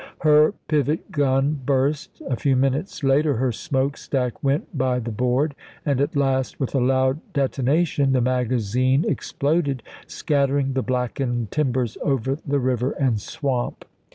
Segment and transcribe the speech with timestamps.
[0.21, 5.53] Her pivot gun burst; a few minutes later her smoke stack went by the board,
[5.85, 12.39] and at last, with a loud detonation, the magazine exploded, scattering the blackened timbers over
[12.43, 13.85] the river and swamp.